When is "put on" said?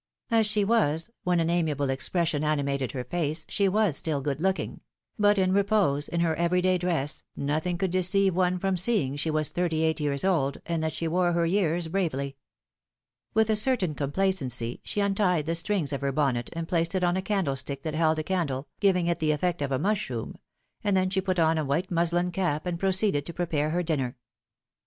21.21-21.59